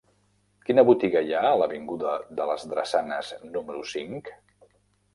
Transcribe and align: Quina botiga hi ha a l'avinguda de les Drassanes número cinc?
Quina 0.69 0.85
botiga 0.87 1.21
hi 1.27 1.35
ha 1.35 1.43
a 1.51 1.59
l'avinguda 1.63 2.15
de 2.41 2.49
les 2.55 2.67
Drassanes 2.75 3.33
número 3.55 3.89
cinc? 3.95 4.37